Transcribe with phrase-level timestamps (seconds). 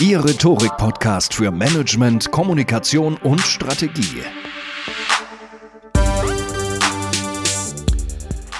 [0.00, 4.22] Ihr Rhetorik-Podcast für Management, Kommunikation und Strategie.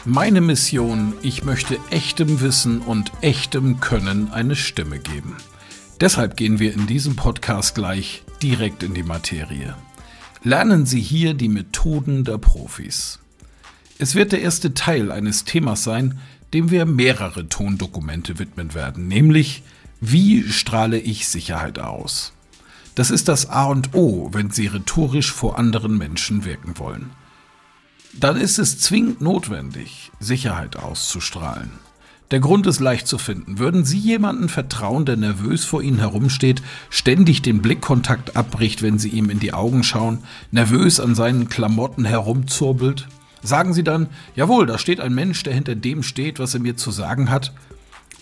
[0.05, 5.37] Meine Mission, ich möchte echtem Wissen und echtem Können eine Stimme geben.
[6.01, 9.75] Deshalb gehen wir in diesem Podcast gleich direkt in die Materie.
[10.43, 13.19] Lernen Sie hier die Methoden der Profis.
[13.99, 16.19] Es wird der erste Teil eines Themas sein,
[16.53, 19.63] dem wir mehrere Tondokumente widmen werden, nämlich
[20.05, 22.33] wie strahle ich Sicherheit aus?
[22.97, 27.11] Das ist das A und O, wenn Sie rhetorisch vor anderen Menschen wirken wollen.
[28.13, 31.71] Dann ist es zwingend notwendig, Sicherheit auszustrahlen.
[32.33, 33.61] Der Grund ist leicht zu finden.
[33.61, 39.11] Würden Sie jemanden vertrauen, der nervös vor Ihnen herumsteht, ständig den Blickkontakt abbricht, wenn Sie
[39.11, 43.07] ihm in die Augen schauen, nervös an seinen Klamotten herumzurbelt?
[43.45, 46.77] Sagen Sie dann, jawohl, da steht ein Mensch, der hinter dem steht, was er mir
[46.77, 47.53] zu sagen hat,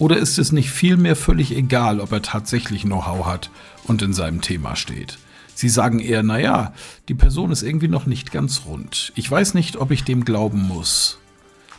[0.01, 3.51] oder ist es nicht vielmehr völlig egal, ob er tatsächlich Know-how hat
[3.85, 5.19] und in seinem Thema steht?
[5.55, 6.73] Sie sagen eher, naja,
[7.09, 9.13] die Person ist irgendwie noch nicht ganz rund.
[9.15, 11.19] Ich weiß nicht, ob ich dem glauben muss.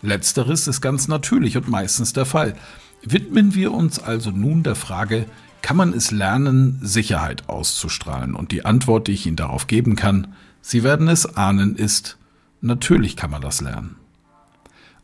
[0.03, 2.55] Letzteres ist ganz natürlich und meistens der Fall.
[3.01, 5.25] Widmen wir uns also nun der Frage,
[5.63, 8.35] kann man es lernen, Sicherheit auszustrahlen?
[8.35, 12.17] Und die Antwort, die ich Ihnen darauf geben kann, Sie werden es ahnen, ist,
[12.61, 13.95] natürlich kann man das lernen.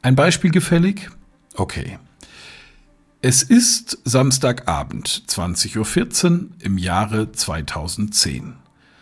[0.03, 1.09] Ein Beispiel gefällig?
[1.55, 1.97] Okay.
[3.23, 8.53] Es ist Samstagabend, 20.14 Uhr im Jahre 2010.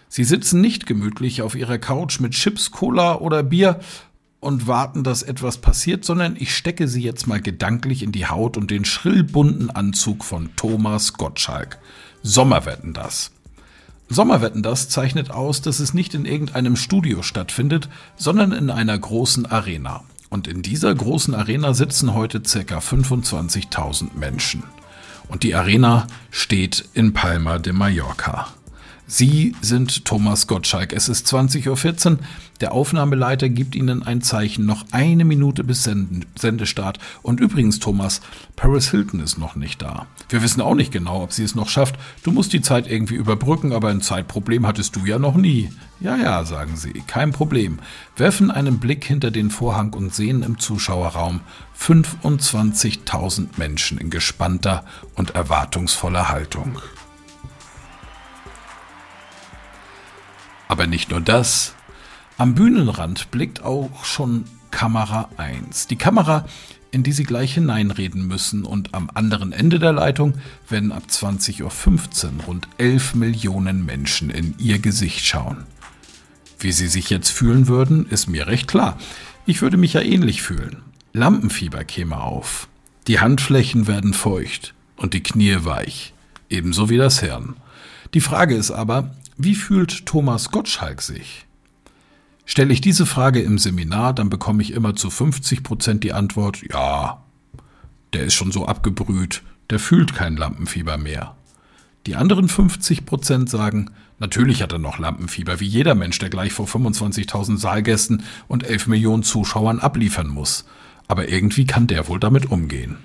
[0.07, 3.81] Sie sitzen nicht gemütlich auf ihrer Couch mit Chips, Cola oder Bier
[4.39, 8.55] und warten, dass etwas passiert, sondern ich stecke sie jetzt mal gedanklich in die Haut
[8.55, 11.77] und den schrillbunten Anzug von Thomas Gottschalk.
[12.23, 13.31] Sommerwetten das.
[14.07, 19.45] Sommerwetten das zeichnet aus, dass es nicht in irgendeinem Studio stattfindet, sondern in einer großen
[19.45, 20.05] Arena.
[20.35, 22.79] Und in dieser großen Arena sitzen heute ca.
[22.79, 24.63] 25.000 Menschen.
[25.29, 28.49] Und die Arena steht in Palma de Mallorca.
[29.07, 30.91] Sie sind Thomas Gottschalk.
[30.91, 32.19] Es ist 20.14 Uhr.
[32.59, 34.65] Der Aufnahmeleiter gibt Ihnen ein Zeichen.
[34.65, 36.97] Noch eine Minute bis Sendestart.
[37.21, 38.21] Und übrigens, Thomas,
[38.55, 40.07] Paris Hilton ist noch nicht da.
[40.29, 41.95] Wir wissen auch nicht genau, ob sie es noch schafft.
[42.23, 45.69] Du musst die Zeit irgendwie überbrücken, aber ein Zeitproblem hattest du ja noch nie.
[45.99, 47.79] Ja, ja, sagen sie, kein Problem.
[48.17, 51.41] Werfen einen Blick hinter den Vorhang und sehen im Zuschauerraum
[51.79, 54.83] 25.000 Menschen in gespannter
[55.15, 56.79] und erwartungsvoller Haltung.
[60.67, 61.75] Aber nicht nur das.
[62.37, 65.87] Am Bühnenrand blickt auch schon Kamera 1.
[65.87, 66.45] Die Kamera,
[66.91, 70.33] in die Sie gleich hineinreden müssen und am anderen Ende der Leitung
[70.67, 75.65] werden ab 20.15 Uhr rund 11 Millionen Menschen in Ihr Gesicht schauen.
[76.59, 78.97] Wie Sie sich jetzt fühlen würden, ist mir recht klar.
[79.45, 80.81] Ich würde mich ja ähnlich fühlen.
[81.13, 82.67] Lampenfieber käme auf.
[83.07, 86.13] Die Handflächen werden feucht und die Knie weich,
[86.49, 87.55] ebenso wie das Hirn.
[88.13, 91.45] Die Frage ist aber, wie fühlt Thomas Gottschalk sich?
[92.45, 96.61] Stelle ich diese Frage im Seminar, dann bekomme ich immer zu 50 Prozent die Antwort,
[96.71, 97.23] ja,
[98.13, 101.35] der ist schon so abgebrüht, der fühlt kein Lampenfieber mehr.
[102.05, 103.89] Die anderen 50 Prozent sagen,
[104.19, 108.87] natürlich hat er noch Lampenfieber, wie jeder Mensch, der gleich vor 25.000 Saalgästen und 11
[108.87, 110.65] Millionen Zuschauern abliefern muss.
[111.07, 112.97] Aber irgendwie kann der wohl damit umgehen.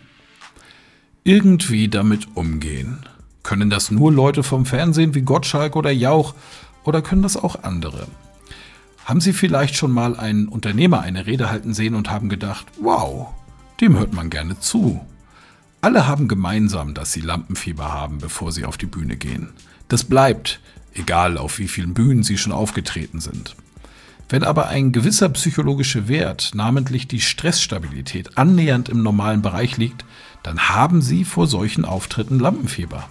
[1.24, 3.06] Irgendwie damit umgehen.
[3.50, 6.37] Können das nur Leute vom Fernsehen wie Gottschalk oder Jauch
[6.85, 8.06] oder können das auch andere?
[9.05, 13.35] Haben Sie vielleicht schon mal einen Unternehmer eine Rede halten sehen und haben gedacht, wow,
[13.81, 15.05] dem hört man gerne zu.
[15.81, 19.49] Alle haben gemeinsam, dass sie Lampenfieber haben, bevor sie auf die Bühne gehen.
[19.88, 20.61] Das bleibt,
[20.94, 23.56] egal auf wie vielen Bühnen sie schon aufgetreten sind.
[24.29, 30.05] Wenn aber ein gewisser psychologischer Wert, namentlich die Stressstabilität, annähernd im normalen Bereich liegt,
[30.44, 33.08] dann haben Sie vor solchen Auftritten Lampenfieber.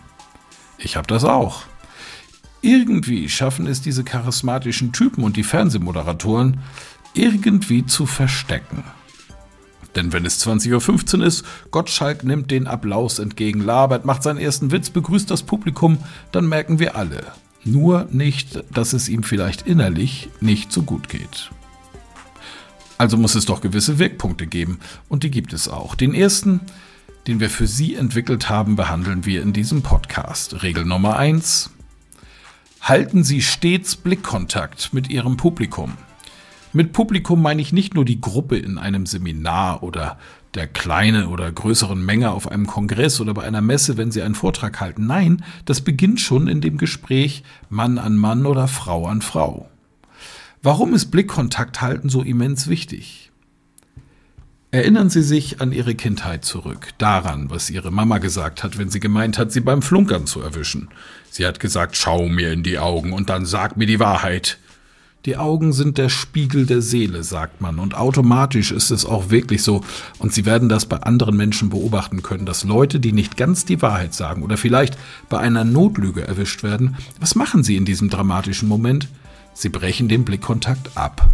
[0.79, 1.63] Ich habe das auch.
[2.61, 6.59] Irgendwie schaffen es diese charismatischen Typen und die Fernsehmoderatoren
[7.13, 8.83] irgendwie zu verstecken.
[9.95, 14.71] Denn wenn es 20.15 Uhr ist, Gottschalk nimmt den Applaus entgegen, labert, macht seinen ersten
[14.71, 15.97] Witz, begrüßt das Publikum,
[16.31, 17.23] dann merken wir alle,
[17.63, 21.49] nur nicht, dass es ihm vielleicht innerlich nicht so gut geht.
[22.97, 25.95] Also muss es doch gewisse Wirkpunkte geben, und die gibt es auch.
[25.95, 26.61] Den ersten,
[27.27, 30.63] den wir für Sie entwickelt haben, behandeln wir in diesem Podcast.
[30.63, 31.69] Regel Nummer 1.
[32.81, 35.93] Halten Sie stets Blickkontakt mit Ihrem Publikum.
[36.71, 40.17] Mit Publikum meine ich nicht nur die Gruppe in einem Seminar oder
[40.53, 44.35] der kleine oder größeren Menge auf einem Kongress oder bei einer Messe, wenn Sie einen
[44.35, 45.05] Vortrag halten.
[45.05, 49.69] Nein, das beginnt schon in dem Gespräch Mann an Mann oder Frau an Frau.
[50.61, 53.28] Warum ist Blickkontakt halten so immens wichtig?
[54.71, 58.99] Erinnern Sie sich an Ihre Kindheit zurück, daran, was Ihre Mama gesagt hat, wenn sie
[58.99, 60.89] gemeint hat, Sie beim Flunkern zu erwischen.
[61.31, 64.59] Sie hat gesagt, schau mir in die Augen und dann sag mir die Wahrheit.
[65.25, 69.63] Die Augen sind der Spiegel der Seele, sagt man, und automatisch ist es auch wirklich
[69.63, 69.83] so,
[70.19, 73.81] und Sie werden das bei anderen Menschen beobachten können, dass Leute, die nicht ganz die
[73.81, 74.99] Wahrheit sagen oder vielleicht
[75.29, 79.07] bei einer Notlüge erwischt werden, was machen sie in diesem dramatischen Moment?
[79.55, 81.27] Sie brechen den Blickkontakt ab.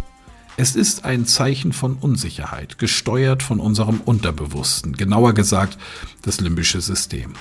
[0.58, 5.76] Es ist ein Zeichen von Unsicherheit, gesteuert von unserem Unterbewussten, genauer gesagt
[6.22, 7.34] das limbische System.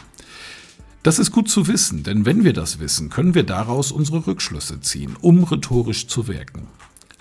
[1.02, 4.82] Das ist gut zu wissen, denn wenn wir das wissen, können wir daraus unsere Rückschlüsse
[4.82, 6.68] ziehen, um rhetorisch zu wirken.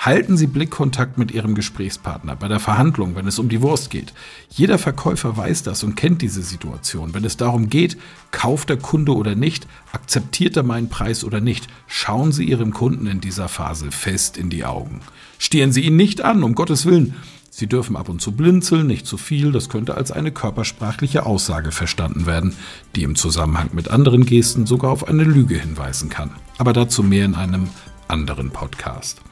[0.05, 4.13] Halten Sie Blickkontakt mit Ihrem Gesprächspartner bei der Verhandlung, wenn es um die Wurst geht.
[4.51, 7.15] Jeder Verkäufer weiß das und kennt diese Situation.
[7.15, 7.97] Wenn es darum geht,
[8.31, 13.07] kauft der Kunde oder nicht, akzeptiert er meinen Preis oder nicht, schauen Sie Ihrem Kunden
[13.07, 15.01] in dieser Phase fest in die Augen.
[15.39, 17.15] Stehen Sie ihn nicht an, um Gottes Willen.
[17.49, 21.73] Sie dürfen ab und zu blinzeln, nicht zu viel, das könnte als eine körpersprachliche Aussage
[21.73, 22.55] verstanden werden,
[22.95, 26.33] die im Zusammenhang mit anderen Gesten sogar auf eine Lüge hinweisen kann.
[26.59, 27.69] Aber dazu mehr in einem
[28.07, 29.23] anderen Podcast.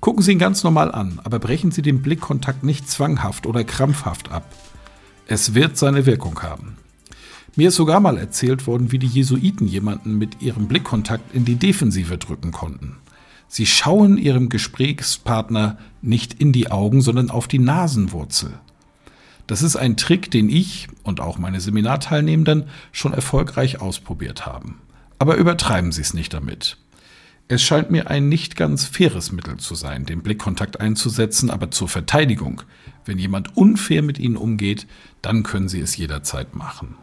[0.00, 4.30] Gucken Sie ihn ganz normal an, aber brechen Sie den Blickkontakt nicht zwanghaft oder krampfhaft
[4.30, 4.44] ab.
[5.26, 6.76] Es wird seine Wirkung haben.
[7.56, 11.56] Mir ist sogar mal erzählt worden, wie die Jesuiten jemanden mit ihrem Blickkontakt in die
[11.56, 12.96] Defensive drücken konnten.
[13.48, 18.58] Sie schauen ihrem Gesprächspartner nicht in die Augen, sondern auf die Nasenwurzel.
[19.46, 24.80] Das ist ein Trick, den ich und auch meine Seminarteilnehmenden schon erfolgreich ausprobiert haben.
[25.18, 26.76] Aber übertreiben Sie es nicht damit.
[27.48, 31.88] Es scheint mir ein nicht ganz faires Mittel zu sein, den Blickkontakt einzusetzen, aber zur
[31.88, 32.62] Verteidigung.
[33.04, 34.88] Wenn jemand unfair mit Ihnen umgeht,
[35.22, 36.96] dann können Sie es jederzeit machen.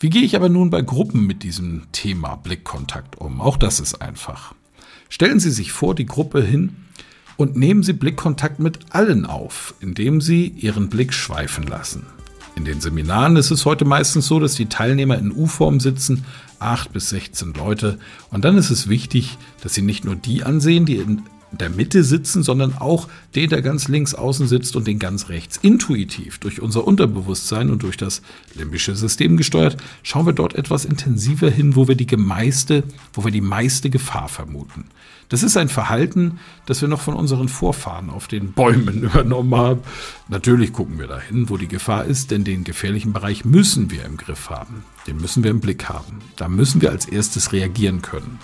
[0.00, 3.40] Wie gehe ich aber nun bei Gruppen mit diesem Thema Blickkontakt um?
[3.40, 4.54] Auch das ist einfach.
[5.08, 6.76] Stellen Sie sich vor die Gruppe hin
[7.38, 12.04] und nehmen Sie Blickkontakt mit allen auf, indem Sie Ihren Blick schweifen lassen.
[12.56, 16.24] In den Seminaren ist es heute meistens so, dass die Teilnehmer in U-Form sitzen,
[16.58, 17.98] 8 bis 16 Leute.
[18.30, 22.04] Und dann ist es wichtig, dass Sie nicht nur die ansehen, die in der Mitte
[22.04, 25.58] sitzen, sondern auch den, der ganz links außen sitzt und den ganz rechts.
[25.62, 28.22] Intuitiv, durch unser Unterbewusstsein und durch das
[28.54, 33.32] limbische System gesteuert, schauen wir dort etwas intensiver hin, wo wir die meiste, wo wir
[33.32, 34.84] die meiste Gefahr vermuten.
[35.30, 39.80] Das ist ein Verhalten, das wir noch von unseren Vorfahren auf den Bäumen übernommen haben.
[40.28, 44.16] Natürlich gucken wir dahin, wo die Gefahr ist, denn den gefährlichen Bereich müssen wir im
[44.16, 44.84] Griff haben.
[45.06, 46.18] Den müssen wir im Blick haben.
[46.36, 48.40] Da müssen wir als erstes reagieren können.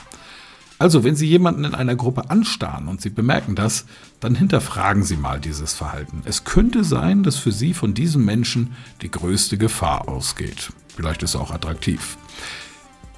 [0.78, 3.86] Also, wenn Sie jemanden in einer Gruppe anstarren und Sie bemerken das,
[4.20, 6.22] dann hinterfragen Sie mal dieses Verhalten.
[6.26, 10.72] Es könnte sein, dass für Sie von diesem Menschen die größte Gefahr ausgeht.
[10.94, 12.18] Vielleicht ist er auch attraktiv.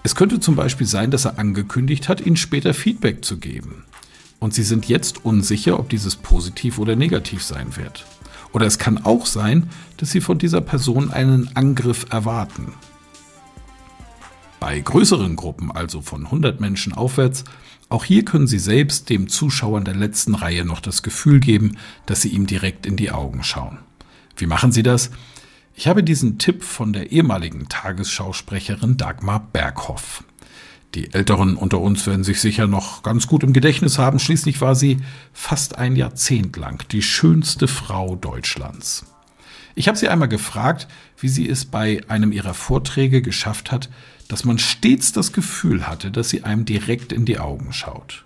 [0.05, 3.85] Es könnte zum Beispiel sein, dass er angekündigt hat, Ihnen später Feedback zu geben.
[4.39, 8.07] Und Sie sind jetzt unsicher, ob dieses positiv oder negativ sein wird.
[8.53, 12.73] Oder es kann auch sein, dass Sie von dieser Person einen Angriff erwarten.
[14.61, 17.45] Bei größeren Gruppen, also von 100 Menschen aufwärts,
[17.89, 21.79] auch hier können Sie selbst dem Zuschauer in der letzten Reihe noch das Gefühl geben,
[22.07, 23.79] dass Sie ihm direkt in die Augen schauen.
[24.37, 25.11] Wie machen Sie das?
[25.75, 30.25] Ich habe diesen Tipp von der ehemaligen Tagesschausprecherin Dagmar Berghoff.
[30.95, 34.19] Die Älteren unter uns werden sich sicher noch ganz gut im Gedächtnis haben.
[34.19, 34.99] Schließlich war sie
[35.33, 39.07] fast ein Jahrzehnt lang die schönste Frau Deutschlands.
[39.75, 40.89] Ich habe sie einmal gefragt,
[41.19, 43.89] wie sie es bei einem ihrer Vorträge geschafft hat,
[44.29, 48.25] dass man stets das Gefühl hatte, dass sie einem direkt in die Augen schaut.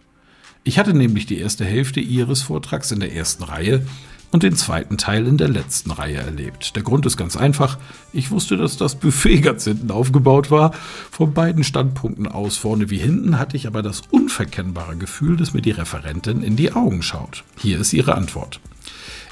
[0.64, 3.84] Ich hatte nämlich die erste Hälfte ihres Vortrags in der ersten Reihe
[4.30, 6.74] und den zweiten Teil in der letzten Reihe erlebt.
[6.74, 7.78] Der Grund ist ganz einfach.
[8.12, 10.72] Ich wusste, dass das Buffet ganz hinten aufgebaut war.
[11.10, 15.62] Von beiden Standpunkten aus, vorne wie hinten, hatte ich aber das unverkennbare Gefühl, dass mir
[15.62, 17.44] die Referentin in die Augen schaut.
[17.58, 18.60] Hier ist ihre Antwort.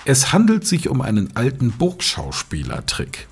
[0.05, 3.27] Es handelt sich um einen alten Burgschauspielertrick.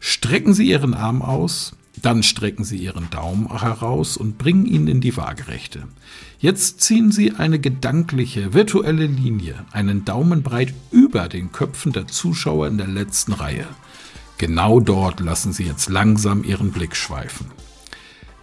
[0.00, 5.00] Strecken Sie Ihren Arm aus, dann strecken Sie Ihren Daumen heraus und bringen ihn in
[5.00, 5.88] die Waagerechte.
[6.38, 12.68] Jetzt ziehen Sie eine gedankliche, virtuelle Linie, einen Daumen breit über den Köpfen der Zuschauer
[12.68, 13.66] in der letzten Reihe.
[14.38, 17.46] Genau dort lassen Sie jetzt langsam Ihren Blick schweifen.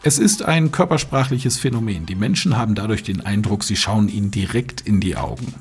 [0.04, 2.06] Es ist ein körpersprachliches Phänomen.
[2.06, 5.56] Die Menschen haben dadurch den Eindruck, sie schauen ihnen direkt in die Augen.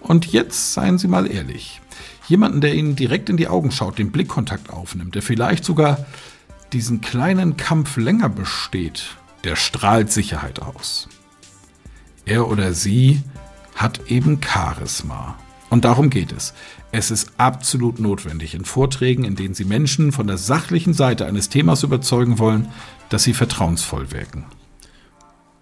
[0.00, 1.82] Und jetzt seien Sie mal ehrlich.
[2.28, 6.06] Jemanden, der Ihnen direkt in die Augen schaut, den Blickkontakt aufnimmt, der vielleicht sogar
[6.72, 11.08] diesen kleinen Kampf länger besteht, der strahlt Sicherheit aus.
[12.24, 13.22] Er oder sie
[13.74, 15.38] hat eben Charisma.
[15.70, 16.54] Und darum geht es.
[16.92, 21.50] Es ist absolut notwendig in Vorträgen, in denen Sie Menschen von der sachlichen Seite eines
[21.50, 22.68] Themas überzeugen wollen,
[23.10, 24.46] dass sie vertrauensvoll wirken.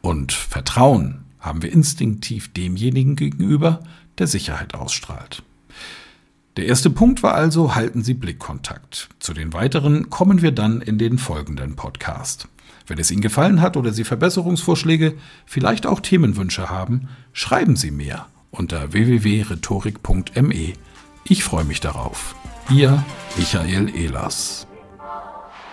[0.01, 3.83] Und Vertrauen haben wir instinktiv demjenigen gegenüber,
[4.19, 5.43] der Sicherheit ausstrahlt.
[6.57, 9.11] Der erste Punkt war also, halten Sie Blickkontakt.
[9.19, 12.49] Zu den weiteren kommen wir dann in den folgenden Podcast.
[12.87, 18.27] Wenn es Ihnen gefallen hat oder Sie Verbesserungsvorschläge, vielleicht auch Themenwünsche haben, schreiben Sie mir
[18.51, 20.73] unter www.rhetorik.me.
[21.25, 22.35] Ich freue mich darauf.
[22.71, 23.05] Ihr
[23.37, 24.67] Michael Ehlers.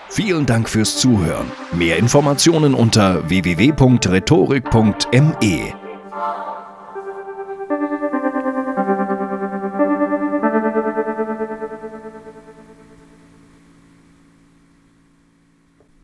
[0.10, 1.48] Vielen Dank fürs Zuhören.
[1.72, 5.83] Mehr Informationen unter www.rhetorik.me.